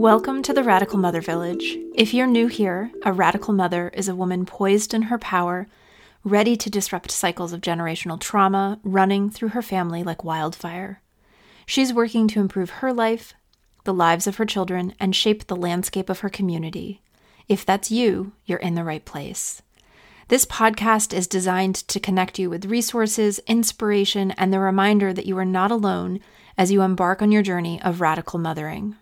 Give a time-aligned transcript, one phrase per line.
[0.00, 1.76] Welcome to the Radical Mother Village.
[1.94, 5.68] If you're new here, a radical mother is a woman poised in her power,
[6.24, 11.02] ready to disrupt cycles of generational trauma running through her family like wildfire.
[11.66, 13.34] She's working to improve her life,
[13.84, 17.02] the lives of her children, and shape the landscape of her community.
[17.46, 19.60] If that's you, you're in the right place.
[20.28, 25.36] This podcast is designed to connect you with resources, inspiration, and the reminder that you
[25.36, 26.20] are not alone
[26.56, 28.96] as you embark on your journey of radical mothering.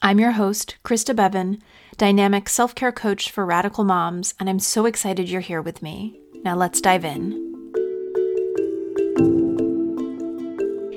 [0.00, 1.60] I'm your host, Christa Bevan,
[1.96, 6.20] dynamic self care coach for radical moms, and I'm so excited you're here with me.
[6.44, 7.32] Now let's dive in.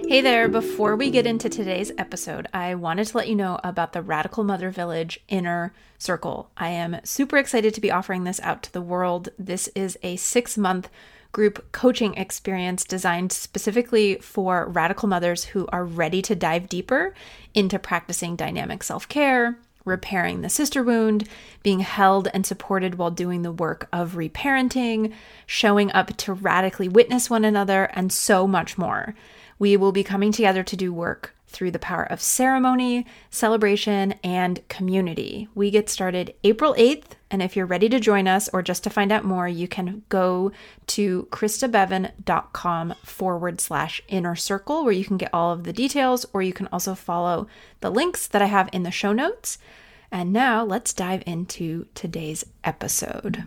[0.07, 3.93] Hey there, before we get into today's episode, I wanted to let you know about
[3.93, 6.51] the Radical Mother Village Inner Circle.
[6.55, 9.29] I am super excited to be offering this out to the world.
[9.39, 10.89] This is a six month
[11.31, 17.13] group coaching experience designed specifically for radical mothers who are ready to dive deeper
[17.53, 21.27] into practicing dynamic self care, repairing the sister wound,
[21.63, 25.13] being held and supported while doing the work of reparenting,
[25.45, 29.15] showing up to radically witness one another, and so much more.
[29.57, 34.67] We will be coming together to do work through the power of ceremony, celebration, and
[34.69, 35.47] community.
[35.53, 38.89] We get started April 8th, and if you're ready to join us or just to
[38.89, 40.51] find out more, you can go
[40.87, 46.41] to christabevan.com forward slash inner circle where you can get all of the details, or
[46.41, 47.47] you can also follow
[47.81, 49.57] the links that I have in the show notes.
[50.11, 53.43] And now let's dive into today's episode.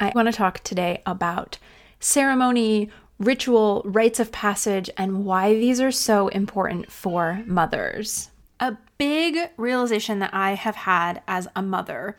[0.00, 1.58] I want to talk today about
[2.00, 2.90] ceremony,
[3.20, 8.30] ritual, rites of passage, and why these are so important for mothers.
[8.58, 12.16] A big realization that I have had as a mother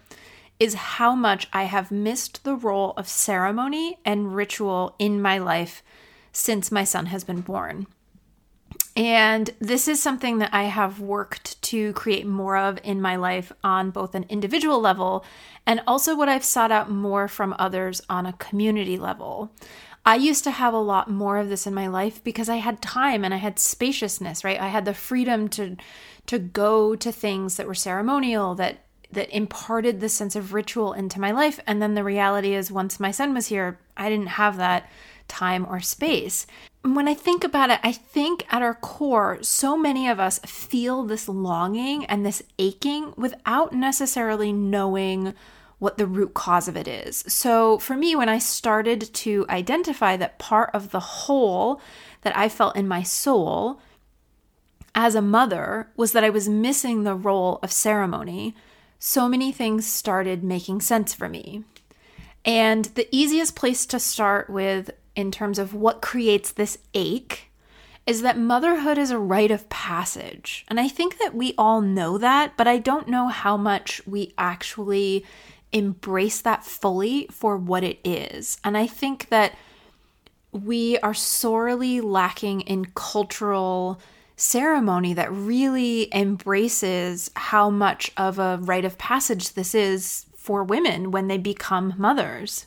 [0.60, 5.84] is how much I have missed the role of ceremony and ritual in my life
[6.32, 7.88] since my son has been born.
[8.96, 13.52] And this is something that I have worked to create more of in my life
[13.64, 15.26] on both an individual level
[15.66, 19.52] and also what I've sought out more from others on a community level.
[20.06, 22.82] I used to have a lot more of this in my life because I had
[22.82, 24.60] time and I had spaciousness, right?
[24.60, 25.78] I had the freedom to
[26.28, 31.20] to go to things that were ceremonial that that imparted this sense of ritual into
[31.20, 34.58] my life and then the reality is once my son was here, I didn't have
[34.58, 34.90] that
[35.28, 36.48] time or space.
[36.84, 41.04] When I think about it, I think at our core, so many of us feel
[41.04, 45.34] this longing and this aching without necessarily knowing
[45.82, 47.24] what the root cause of it is.
[47.28, 51.82] So, for me, when I started to identify that part of the hole
[52.22, 53.82] that I felt in my soul
[54.94, 58.56] as a mother was that I was missing the role of ceremony,
[59.00, 61.64] so many things started making sense for me.
[62.46, 67.50] And the easiest place to start with, in terms of what creates this ache,
[68.06, 70.64] is that motherhood is a rite of passage.
[70.68, 74.36] And I think that we all know that, but I don't know how much we
[74.38, 75.26] actually
[75.74, 78.58] embrace that fully for what it is.
[78.64, 79.54] And I think that
[80.52, 84.02] we are sorely lacking in cultural
[84.36, 91.12] ceremony that really embraces how much of a rite of passage this is for women
[91.12, 92.66] when they become mothers.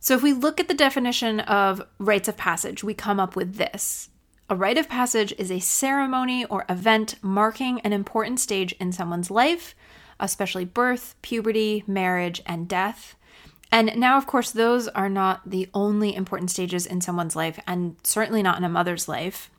[0.00, 3.56] So, if we look at the definition of rites of passage, we come up with
[3.56, 4.10] this
[4.50, 9.30] A rite of passage is a ceremony or event marking an important stage in someone's
[9.30, 9.74] life
[10.20, 13.16] especially birth, puberty, marriage, and death.
[13.72, 17.96] And now, of course, those are not the only important stages in someone's life, and
[18.02, 19.50] certainly not in a mother's life.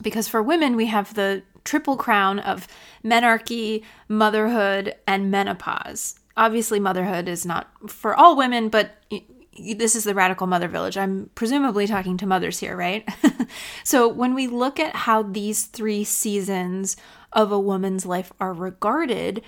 [0.00, 2.68] Because for women, we have the triple crown of
[3.04, 6.20] menarche, motherhood, and menopause.
[6.36, 9.02] Obviously, motherhood is not for all women, but
[9.74, 10.96] this is the radical mother village.
[10.96, 13.08] I'm presumably talking to mothers here, right?
[13.84, 16.96] so, when we look at how these three seasons
[17.32, 19.42] of a woman's life are regarded,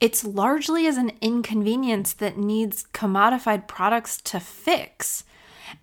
[0.00, 5.24] it's largely as an inconvenience that needs commodified products to fix.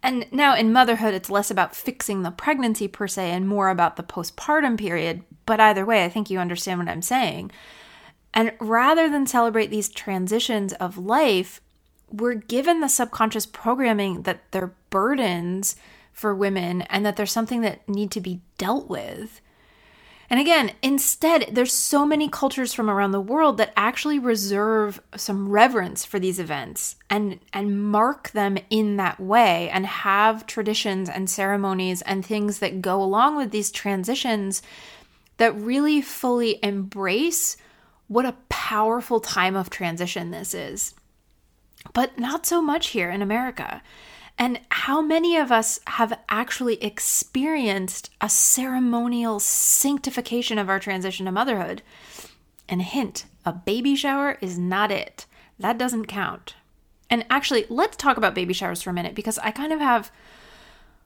[0.01, 3.95] And now in motherhood, it's less about fixing the pregnancy per se and more about
[3.95, 5.23] the postpartum period.
[5.45, 7.51] But either way, I think you understand what I'm saying.
[8.33, 11.61] And rather than celebrate these transitions of life,
[12.11, 15.75] we're given the subconscious programming that they're burdens
[16.11, 19.41] for women and that there's something that need to be dealt with.
[20.33, 25.47] And again, instead, there's so many cultures from around the world that actually reserve some
[25.47, 31.29] reverence for these events and and mark them in that way and have traditions and
[31.29, 34.63] ceremonies and things that go along with these transitions
[35.37, 37.55] that really fully embrace
[38.07, 40.95] what a powerful time of transition this is.
[41.93, 43.83] But not so much here in America.
[44.37, 51.31] And how many of us have actually experienced a ceremonial sanctification of our transition to
[51.31, 51.81] motherhood?
[52.67, 55.25] And hint, a baby shower is not it.
[55.59, 56.55] That doesn't count.
[57.09, 60.11] And actually, let's talk about baby showers for a minute because I kind of have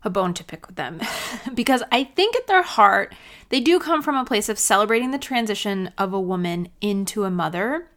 [0.04, 1.02] a bone to pick with them.
[1.54, 3.14] because I think at their heart,
[3.50, 7.32] they do come from a place of celebrating the transition of a woman into a
[7.32, 7.90] mother.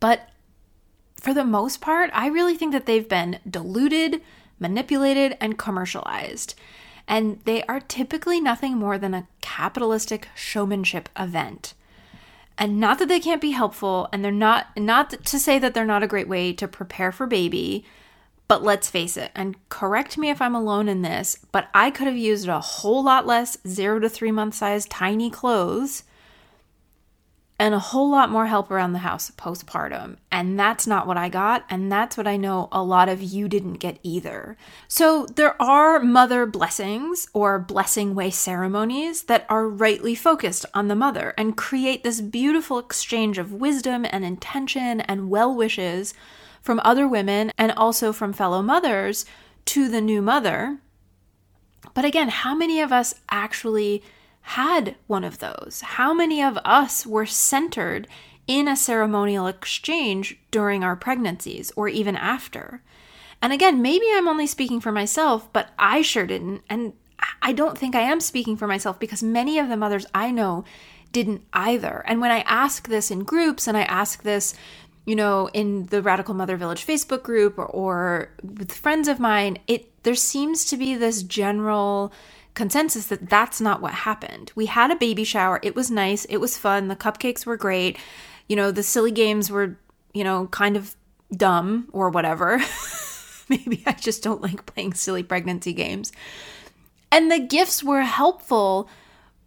[0.00, 0.28] But
[1.26, 4.22] for the most part, I really think that they've been diluted,
[4.60, 6.54] manipulated, and commercialized.
[7.08, 11.74] And they are typically nothing more than a capitalistic showmanship event.
[12.56, 15.84] And not that they can't be helpful, and they're not, not to say that they're
[15.84, 17.84] not a great way to prepare for baby,
[18.46, 22.06] but let's face it, and correct me if I'm alone in this, but I could
[22.06, 26.04] have used a whole lot less zero to three month size tiny clothes
[27.58, 30.16] and a whole lot more help around the house postpartum.
[30.30, 31.64] And that's not what I got.
[31.70, 34.58] And that's what I know a lot of you didn't get either.
[34.88, 40.94] So there are mother blessings or blessing way ceremonies that are rightly focused on the
[40.94, 46.12] mother and create this beautiful exchange of wisdom and intention and well wishes
[46.60, 49.24] from other women and also from fellow mothers
[49.64, 50.78] to the new mother.
[51.94, 54.02] But again, how many of us actually
[54.50, 55.82] had one of those?
[55.84, 58.06] How many of us were centered
[58.46, 62.80] in a ceremonial exchange during our pregnancies or even after?
[63.42, 66.62] And again, maybe I'm only speaking for myself, but I sure didn't.
[66.70, 66.92] And
[67.42, 70.64] I don't think I am speaking for myself because many of the mothers I know
[71.10, 72.04] didn't either.
[72.06, 74.54] And when I ask this in groups and I ask this,
[75.06, 79.58] you know, in the Radical Mother Village Facebook group or, or with friends of mine,
[79.66, 82.12] it there seems to be this general
[82.56, 84.50] consensus that that's not what happened.
[84.56, 85.60] We had a baby shower.
[85.62, 86.24] It was nice.
[86.24, 86.88] It was fun.
[86.88, 87.98] The cupcakes were great.
[88.48, 89.78] You know, the silly games were,
[90.12, 90.96] you know, kind of
[91.30, 92.60] dumb or whatever.
[93.48, 96.12] Maybe I just don't like playing silly pregnancy games.
[97.12, 98.88] And the gifts were helpful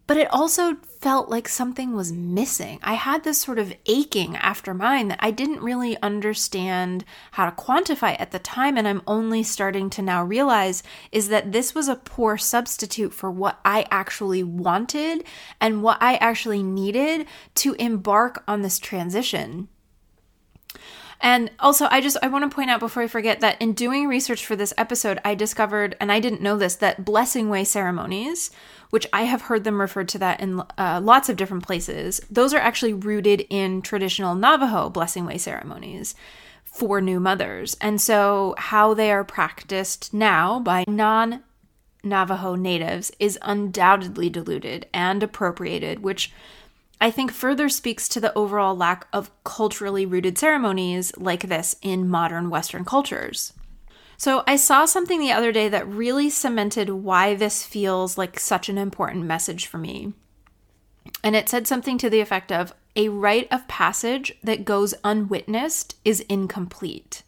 [0.10, 2.80] but it also felt like something was missing.
[2.82, 7.56] I had this sort of aching after mine that I didn't really understand how to
[7.56, 11.88] quantify at the time, and I'm only starting to now realize is that this was
[11.88, 15.26] a poor substitute for what I actually wanted
[15.62, 19.68] and what I actually needed to embark on this transition.
[21.22, 24.08] And also, I just I want to point out before I forget that in doing
[24.08, 28.52] research for this episode, I discovered, and I didn't know this, that blessing way ceremonies,
[28.90, 32.54] which I have heard them referred to that in uh, lots of different places, those
[32.54, 36.16] are actually rooted in traditional Navajo blessing way ceremonies
[36.64, 37.76] for new mothers.
[37.82, 41.44] And so, how they are practiced now by non
[42.02, 46.32] Navajo natives is undoubtedly diluted and appropriated, which
[47.02, 52.10] I think further speaks to the overall lack of culturally rooted ceremonies like this in
[52.10, 53.54] modern Western cultures.
[54.18, 58.68] So, I saw something the other day that really cemented why this feels like such
[58.68, 60.12] an important message for me.
[61.24, 65.96] And it said something to the effect of a rite of passage that goes unwitnessed
[66.04, 67.24] is incomplete.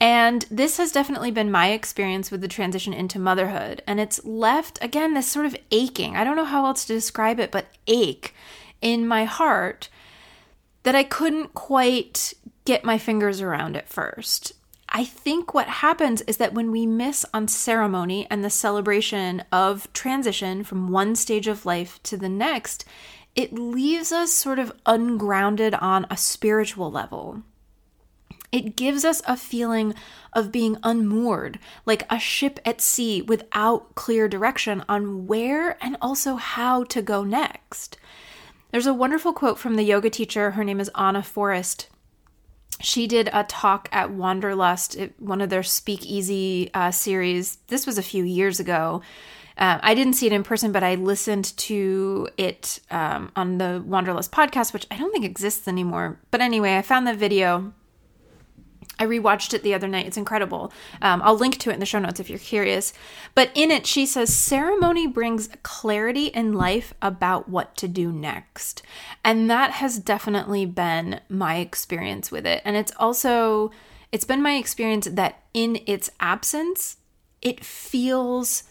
[0.00, 3.82] And this has definitely been my experience with the transition into motherhood.
[3.86, 6.16] And it's left, again, this sort of aching.
[6.16, 8.34] I don't know how else to describe it, but ache
[8.80, 9.88] in my heart
[10.82, 12.32] that I couldn't quite
[12.64, 14.52] get my fingers around at first.
[14.88, 19.92] I think what happens is that when we miss on ceremony and the celebration of
[19.92, 22.84] transition from one stage of life to the next,
[23.36, 27.42] it leaves us sort of ungrounded on a spiritual level.
[28.50, 29.94] It gives us a feeling
[30.32, 36.34] of being unmoored, like a ship at sea without clear direction on where and also
[36.34, 37.96] how to go next.
[38.70, 40.52] There's a wonderful quote from the yoga teacher.
[40.52, 41.88] Her name is Ana Forrest.
[42.80, 47.56] She did a talk at Wanderlust, one of their speakeasy uh, series.
[47.66, 49.02] This was a few years ago.
[49.58, 53.82] Uh, I didn't see it in person, but I listened to it um, on the
[53.84, 56.18] Wanderlust podcast, which I don't think exists anymore.
[56.30, 57.74] But anyway, I found the video
[59.00, 60.06] I rewatched it the other night.
[60.06, 60.72] It's incredible.
[61.00, 62.92] Um, I'll link to it in the show notes if you're curious.
[63.34, 68.82] But in it, she says ceremony brings clarity in life about what to do next.
[69.24, 72.60] And that has definitely been my experience with it.
[72.64, 73.70] And it's also,
[74.12, 76.98] it's been my experience that in its absence,
[77.40, 78.64] it feels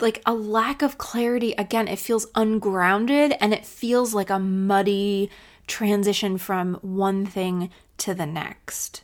[0.00, 1.52] like a lack of clarity.
[1.58, 5.30] Again, it feels ungrounded and it feels like a muddy
[5.66, 9.02] transition from one thing to the next.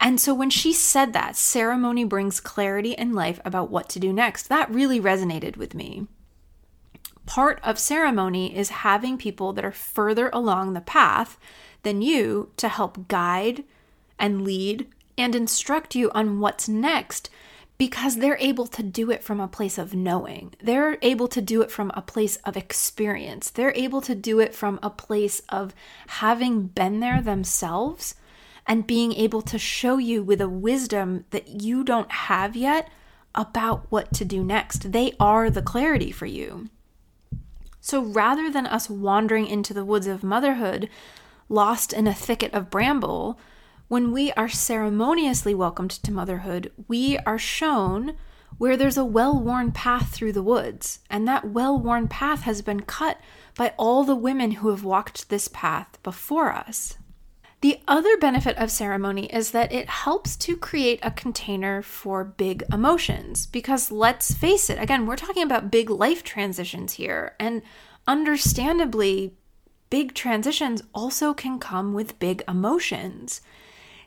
[0.00, 4.12] And so when she said that, ceremony brings clarity in life about what to do
[4.12, 6.06] next, that really resonated with me.
[7.26, 11.38] Part of ceremony is having people that are further along the path
[11.82, 13.64] than you to help guide
[14.18, 17.30] and lead and instruct you on what's next
[17.76, 20.54] because they're able to do it from a place of knowing.
[20.62, 23.50] They're able to do it from a place of experience.
[23.50, 25.74] They're able to do it from a place of
[26.06, 28.14] having been there themselves
[28.66, 32.88] and being able to show you with a wisdom that you don't have yet
[33.34, 34.92] about what to do next.
[34.92, 36.70] They are the clarity for you.
[37.80, 40.88] So rather than us wandering into the woods of motherhood,
[41.48, 43.38] lost in a thicket of bramble,
[43.94, 48.16] when we are ceremoniously welcomed to motherhood, we are shown
[48.58, 52.60] where there's a well worn path through the woods, and that well worn path has
[52.60, 53.20] been cut
[53.56, 56.98] by all the women who have walked this path before us.
[57.60, 62.64] The other benefit of ceremony is that it helps to create a container for big
[62.72, 63.46] emotions.
[63.46, 67.36] Because let's face it, again, we're talking about big life transitions here.
[67.38, 67.62] And
[68.08, 69.36] understandably,
[69.88, 73.40] big transitions also can come with big emotions.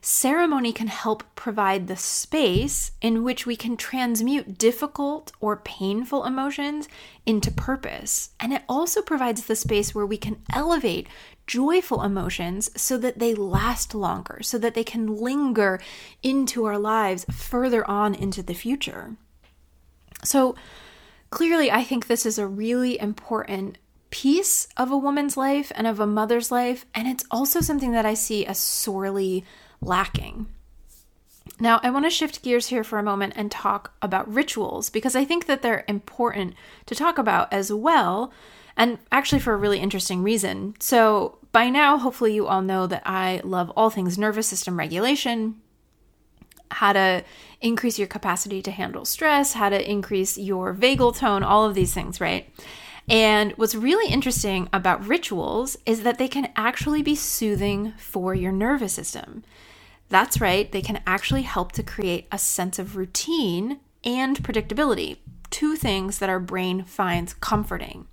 [0.09, 6.87] Ceremony can help provide the space in which we can transmute difficult or painful emotions
[7.25, 8.29] into purpose.
[8.39, 11.09] And it also provides the space where we can elevate
[11.45, 15.77] joyful emotions so that they last longer, so that they can linger
[16.23, 19.17] into our lives further on into the future.
[20.23, 20.55] So,
[21.31, 23.77] clearly, I think this is a really important
[24.09, 28.05] piece of a woman's life and of a mother's life, and it's also something that
[28.05, 29.43] I see as sorely
[29.81, 30.47] lacking.
[31.59, 35.15] Now, I want to shift gears here for a moment and talk about rituals because
[35.15, 36.53] I think that they're important
[36.85, 38.31] to talk about as well,
[38.75, 40.75] and actually for a really interesting reason.
[40.79, 45.55] So, by now, hopefully, you all know that I love all things nervous system regulation,
[46.69, 47.23] how to
[47.61, 51.93] increase your capacity to handle stress, how to increase your vagal tone, all of these
[51.93, 52.47] things, right?
[53.09, 58.51] And what's really interesting about rituals is that they can actually be soothing for your
[58.51, 59.43] nervous system.
[60.09, 65.17] That's right, they can actually help to create a sense of routine and predictability,
[65.49, 68.07] two things that our brain finds comforting.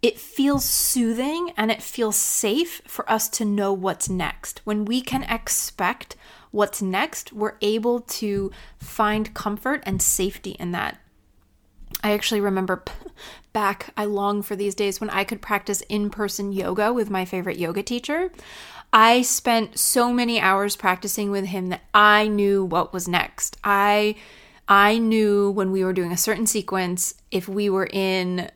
[0.00, 4.60] It feels soothing and it feels safe for us to know what's next.
[4.64, 6.16] When we can expect
[6.50, 10.98] what's next, we're able to find comfort and safety in that.
[12.02, 12.84] I actually remember
[13.52, 17.24] back, I long for these days when I could practice in person yoga with my
[17.24, 18.30] favorite yoga teacher.
[18.92, 23.56] I spent so many hours practicing with him that I knew what was next.
[23.62, 24.16] I
[24.68, 28.50] I knew when we were doing a certain sequence if we were in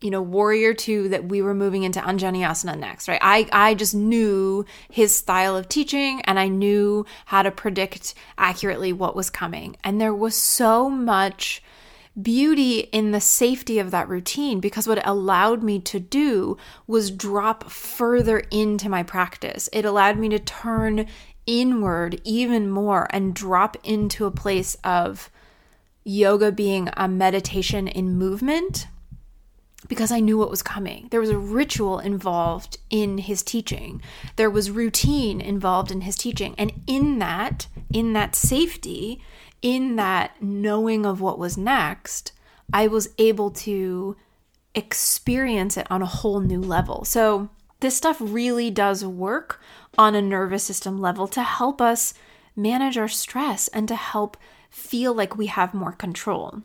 [0.00, 3.94] you know warrior 2 that we were moving into anjaneyasana next right i i just
[3.94, 9.76] knew his style of teaching and i knew how to predict accurately what was coming
[9.84, 11.62] and there was so much
[12.20, 17.10] beauty in the safety of that routine because what it allowed me to do was
[17.10, 19.68] drop further into my practice.
[19.72, 21.06] It allowed me to turn
[21.46, 25.30] inward even more and drop into a place of
[26.04, 28.86] yoga being a meditation in movement
[29.88, 31.08] because I knew what was coming.
[31.10, 34.00] There was a ritual involved in his teaching.
[34.36, 36.54] There was routine involved in his teaching.
[36.56, 39.20] And in that, in that safety,
[39.62, 42.32] in that knowing of what was next,
[42.72, 44.16] I was able to
[44.74, 47.04] experience it on a whole new level.
[47.04, 47.48] So,
[47.80, 49.60] this stuff really does work
[49.98, 52.14] on a nervous system level to help us
[52.54, 54.36] manage our stress and to help
[54.70, 56.62] feel like we have more control.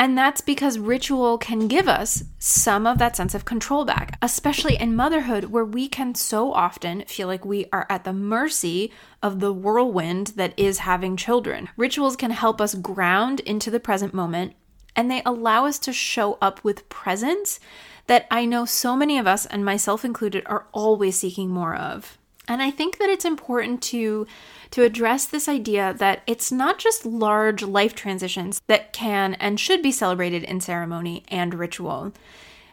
[0.00, 4.76] And that's because ritual can give us some of that sense of control back, especially
[4.76, 8.92] in motherhood, where we can so often feel like we are at the mercy
[9.24, 11.68] of the whirlwind that is having children.
[11.76, 14.54] Rituals can help us ground into the present moment
[14.98, 17.60] and they allow us to show up with presence
[18.08, 22.17] that I know so many of us, and myself included, are always seeking more of.
[22.48, 24.26] And I think that it's important to
[24.70, 29.82] to address this idea that it's not just large life transitions that can and should
[29.82, 32.12] be celebrated in ceremony and ritual,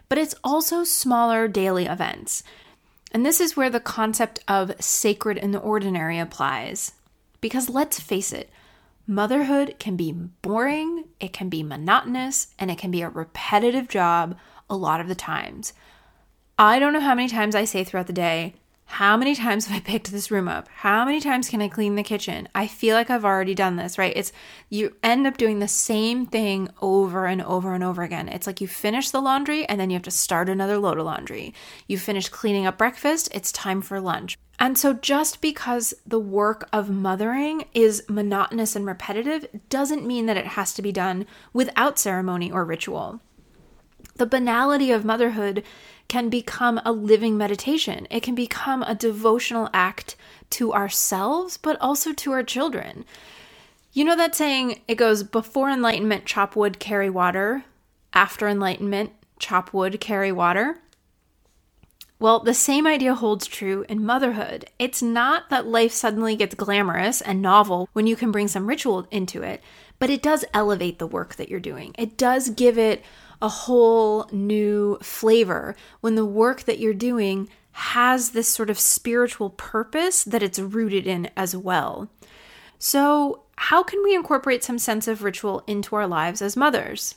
[0.08, 2.42] but it's also smaller daily events.
[3.12, 6.92] And this is where the concept of sacred in the ordinary applies.
[7.40, 8.50] Because let's face it,
[9.06, 14.36] motherhood can be boring, it can be monotonous, and it can be a repetitive job
[14.68, 15.72] a lot of the times.
[16.58, 18.54] I don't know how many times I say throughout the day,
[18.86, 20.68] how many times have I picked this room up?
[20.68, 22.48] How many times can I clean the kitchen?
[22.54, 24.16] I feel like I've already done this, right?
[24.16, 24.32] It's
[24.70, 28.28] you end up doing the same thing over and over and over again.
[28.28, 31.04] It's like you finish the laundry and then you have to start another load of
[31.04, 31.52] laundry.
[31.88, 34.38] You finish cleaning up breakfast, it's time for lunch.
[34.58, 40.38] And so, just because the work of mothering is monotonous and repetitive doesn't mean that
[40.38, 43.20] it has to be done without ceremony or ritual.
[44.16, 45.62] The banality of motherhood
[46.08, 48.06] can become a living meditation.
[48.10, 50.16] It can become a devotional act
[50.50, 53.04] to ourselves, but also to our children.
[53.92, 57.64] You know that saying, it goes before enlightenment, chop wood, carry water.
[58.12, 60.78] After enlightenment, chop wood, carry water.
[62.18, 64.70] Well, the same idea holds true in motherhood.
[64.78, 69.06] It's not that life suddenly gets glamorous and novel when you can bring some ritual
[69.10, 69.62] into it,
[69.98, 71.94] but it does elevate the work that you're doing.
[71.98, 73.04] It does give it
[73.40, 79.50] a whole new flavor when the work that you're doing has this sort of spiritual
[79.50, 82.08] purpose that it's rooted in as well.
[82.78, 87.16] So, how can we incorporate some sense of ritual into our lives as mothers?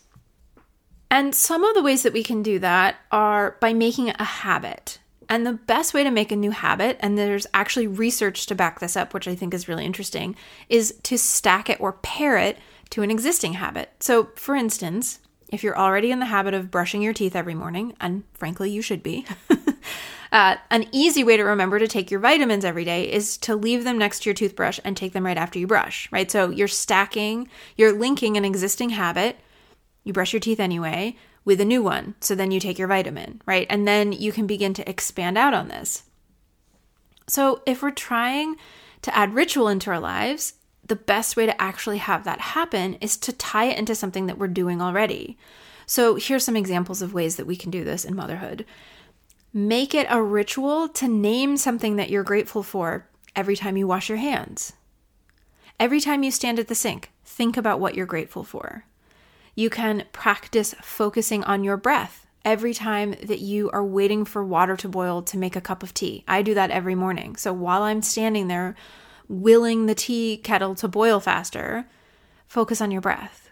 [1.12, 5.00] And some of the ways that we can do that are by making a habit.
[5.28, 8.80] And the best way to make a new habit, and there's actually research to back
[8.80, 10.36] this up, which I think is really interesting,
[10.70, 12.58] is to stack it or pair it
[12.92, 13.92] to an existing habit.
[14.00, 17.96] So, for instance, if you're already in the habit of brushing your teeth every morning,
[18.00, 19.26] and frankly, you should be,
[20.32, 23.84] uh, an easy way to remember to take your vitamins every day is to leave
[23.84, 26.30] them next to your toothbrush and take them right after you brush, right?
[26.32, 29.38] So, you're stacking, you're linking an existing habit
[30.04, 31.16] you brush your teeth anyway
[31.46, 32.16] with a new one.
[32.20, 33.68] So then you take your vitamin, right?
[33.70, 36.04] And then you can begin to expand out on this.
[37.28, 38.56] So if we're trying
[39.04, 40.54] to add ritual into our lives,
[40.90, 44.38] the best way to actually have that happen is to tie it into something that
[44.38, 45.38] we're doing already.
[45.86, 48.66] So here's some examples of ways that we can do this in motherhood.
[49.54, 54.10] Make it a ritual to name something that you're grateful for every time you wash
[54.10, 54.74] your hands.
[55.80, 58.84] Every time you stand at the sink, think about what you're grateful for.
[59.56, 64.76] You can practice focusing on your breath every time that you are waiting for water
[64.78, 66.24] to boil to make a cup of tea.
[66.28, 67.36] I do that every morning.
[67.36, 68.76] So while I'm standing there
[69.30, 71.88] willing the tea kettle to boil faster,
[72.48, 73.50] focus on your breath.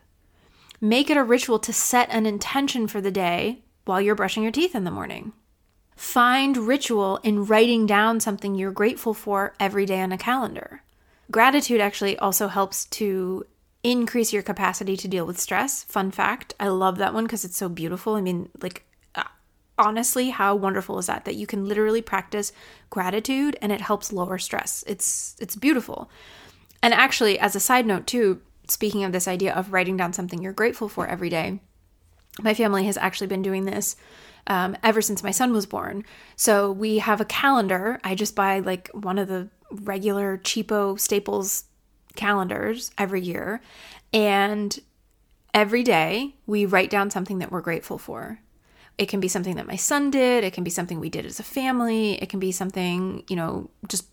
[0.81, 4.51] Make it a ritual to set an intention for the day while you're brushing your
[4.51, 5.31] teeth in the morning.
[5.95, 10.83] Find ritual in writing down something you're grateful for every day on a calendar.
[11.31, 13.45] Gratitude actually also helps to
[13.83, 15.83] increase your capacity to deal with stress.
[15.83, 18.15] Fun fact I love that one because it's so beautiful.
[18.15, 18.86] I mean, like,
[19.77, 21.25] honestly, how wonderful is that?
[21.25, 22.51] That you can literally practice
[22.89, 24.83] gratitude and it helps lower stress.
[24.87, 26.09] It's it's beautiful.
[26.81, 30.41] And actually, as a side note, too, speaking of this idea of writing down something
[30.41, 31.59] you're grateful for every day,
[32.41, 33.95] my family has actually been doing this
[34.47, 36.03] um, ever since my son was born.
[36.35, 37.99] So we have a calendar.
[38.03, 41.65] I just buy like one of the regular cheapo staples
[42.15, 43.61] calendars every year.
[44.13, 44.77] And
[45.53, 48.39] every day we write down something that we're grateful for.
[48.97, 51.39] It can be something that my son did, it can be something we did as
[51.39, 54.05] a family, it can be something, you know, just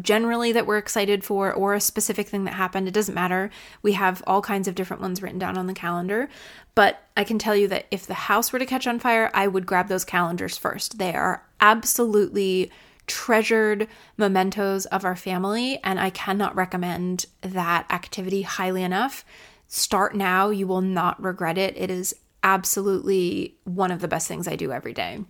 [0.00, 2.86] generally that we're excited for or a specific thing that happened.
[2.86, 3.50] It doesn't matter.
[3.82, 6.28] We have all kinds of different ones written down on the calendar.
[6.74, 9.48] But I can tell you that if the house were to catch on fire, I
[9.48, 10.98] would grab those calendars first.
[10.98, 12.70] They are absolutely
[13.08, 19.24] treasured mementos of our family, and I cannot recommend that activity highly enough.
[19.66, 21.76] Start now, you will not regret it.
[21.76, 25.24] It is absolutely one of the best things I do every day.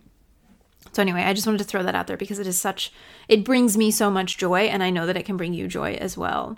[0.93, 2.91] So, anyway, I just wanted to throw that out there because it is such,
[3.27, 5.93] it brings me so much joy, and I know that it can bring you joy
[5.93, 6.57] as well.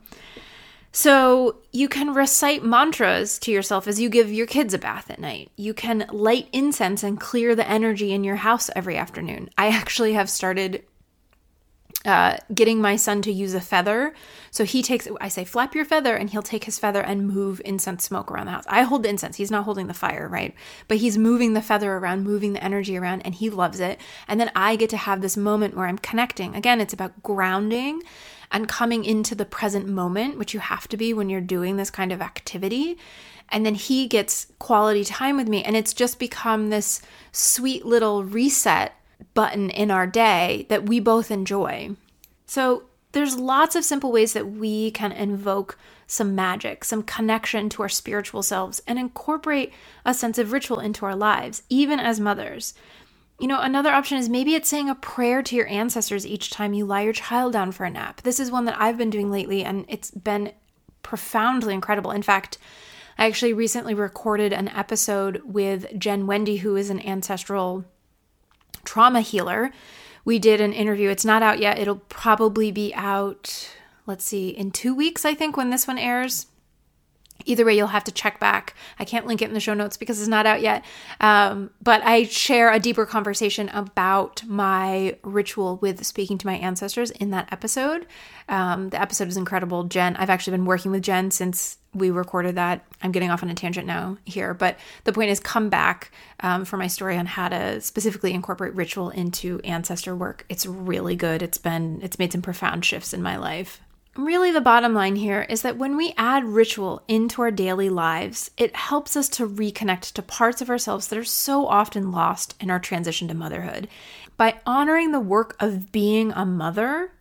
[0.92, 5.20] So, you can recite mantras to yourself as you give your kids a bath at
[5.20, 5.52] night.
[5.56, 9.50] You can light incense and clear the energy in your house every afternoon.
[9.58, 10.84] I actually have started
[12.06, 14.14] uh, getting my son to use a feather.
[14.52, 17.62] So he takes, I say, flap your feather, and he'll take his feather and move
[17.64, 18.66] incense smoke around the house.
[18.68, 19.38] I hold the incense.
[19.38, 20.54] He's not holding the fire, right?
[20.88, 24.00] But he's moving the feather around, moving the energy around, and he loves it.
[24.28, 26.56] And then I get to have this moment where I'm connecting.
[26.56, 28.02] Again, it's about grounding
[28.52, 31.90] and coming into the present moment, which you have to be when you're doing this
[31.90, 32.98] kind of activity.
[33.50, 35.64] And then he gets quality time with me.
[35.64, 38.94] And it's just become this sweet little reset
[39.34, 41.96] button in our day that we both enjoy.
[42.46, 42.84] So,
[43.14, 47.90] there's lots of simple ways that we can invoke some magic, some connection to our
[47.90, 49.72] spiritual selves, and incorporate
[50.04, 52.74] a sense of ritual into our lives, even as mothers.
[53.40, 56.74] You know, another option is maybe it's saying a prayer to your ancestors each time
[56.74, 58.22] you lie your child down for a nap.
[58.22, 60.52] This is one that I've been doing lately, and it's been
[61.04, 62.12] profoundly incredible.
[62.12, 62.58] In fact,
[63.18, 67.86] I actually recently recorded an episode with Jen Wendy, who is an ancestral
[68.86, 69.72] trauma healer.
[70.26, 71.10] We did an interview.
[71.10, 71.80] It's not out yet.
[71.80, 73.70] It'll probably be out,
[74.06, 76.48] let's see, in two weeks, I think, when this one airs.
[77.46, 78.74] Either way, you'll have to check back.
[79.00, 80.84] I can't link it in the show notes because it's not out yet.
[81.20, 87.12] Um, but I share a deeper conversation about my ritual with speaking to my ancestors
[87.12, 88.08] in that episode.
[88.48, 89.84] Um, the episode is incredible.
[89.84, 92.86] Jen, I've actually been working with Jen since we recorded that.
[93.02, 96.66] I'm getting off on a tangent now here, but the point is come back um,
[96.66, 100.46] for my story on how to specifically incorporate ritual into ancestor work.
[100.50, 101.42] It's really good.
[101.42, 103.82] It's been, it's made some profound shifts in my life.
[104.16, 108.52] Really, the bottom line here is that when we add ritual into our daily lives,
[108.58, 112.70] it helps us to reconnect to parts of ourselves that are so often lost in
[112.70, 113.88] our transition to motherhood.
[114.38, 117.12] By honoring the work of being a mother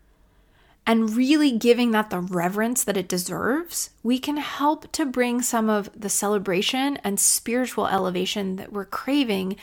[0.86, 5.70] and really giving that the reverence that it deserves, we can help to bring some
[5.70, 9.56] of the celebration and spiritual elevation that we're craving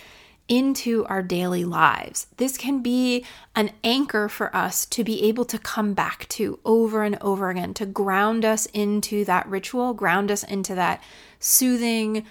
[0.49, 2.27] into our daily lives.
[2.37, 3.23] This can be
[3.55, 7.73] an anchor for us to be able to come back to over and over again,
[7.75, 11.01] to ground us into that ritual, ground us into that
[11.39, 12.25] soothing,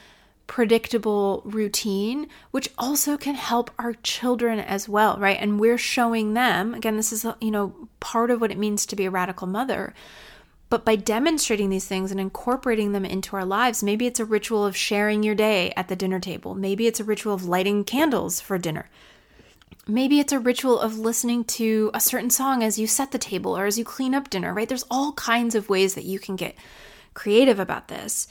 [0.48, 5.36] predictable routine, which also can help our children as well, right?
[5.40, 8.96] And we're showing them, again, this is, you know, part of what it means to
[8.96, 9.94] be a radical mother
[10.70, 14.66] but by demonstrating these things and incorporating them into our lives, maybe it's a ritual
[14.66, 16.54] of sharing your day at the dinner table.
[16.54, 18.90] Maybe it's a ritual of lighting candles for dinner.
[19.86, 23.56] Maybe it's a ritual of listening to a certain song as you set the table
[23.56, 24.68] or as you clean up dinner, right?
[24.68, 26.54] There's all kinds of ways that you can get
[27.14, 28.28] creative about this.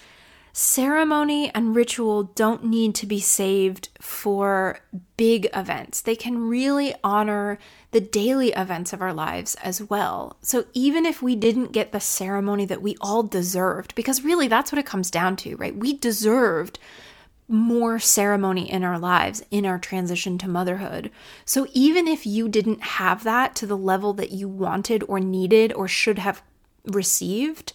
[0.59, 4.79] Ceremony and ritual don't need to be saved for
[5.15, 6.01] big events.
[6.01, 7.59] They can really honor
[7.91, 10.35] the daily events of our lives as well.
[10.41, 14.71] So even if we didn't get the ceremony that we all deserved, because really that's
[14.71, 15.75] what it comes down to, right?
[15.75, 16.79] We deserved
[17.47, 21.11] more ceremony in our lives in our transition to motherhood.
[21.45, 25.71] So even if you didn't have that to the level that you wanted or needed
[25.71, 26.41] or should have
[26.83, 27.73] received,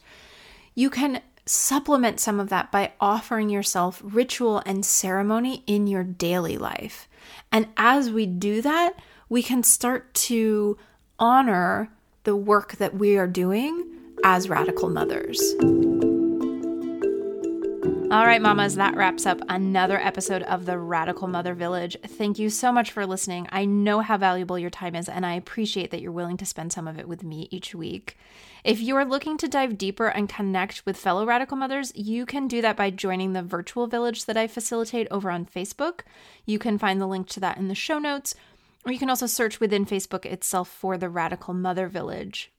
[0.74, 6.56] you can supplement some of that by offering yourself ritual and ceremony in your daily
[6.56, 7.08] life.
[7.50, 8.94] And as we do that,
[9.28, 10.76] we can start to
[11.18, 11.90] honor
[12.24, 13.84] the work that we are doing
[14.24, 15.54] as radical mothers.
[18.12, 21.96] All right, mamas, that wraps up another episode of the Radical Mother Village.
[22.04, 23.48] Thank you so much for listening.
[23.50, 26.74] I know how valuable your time is, and I appreciate that you're willing to spend
[26.74, 28.18] some of it with me each week.
[28.64, 32.48] If you are looking to dive deeper and connect with fellow radical mothers, you can
[32.48, 36.00] do that by joining the virtual village that I facilitate over on Facebook.
[36.44, 38.34] You can find the link to that in the show notes,
[38.84, 42.52] or you can also search within Facebook itself for the Radical Mother Village.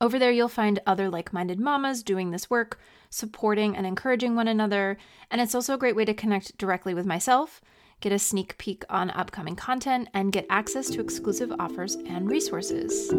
[0.00, 2.78] Over there, you'll find other like minded mamas doing this work
[3.10, 4.96] supporting and encouraging one another.
[5.30, 7.60] And it's also a great way to connect directly with myself,
[8.00, 13.12] get a sneak peek on upcoming content, and get access to exclusive offers and resources.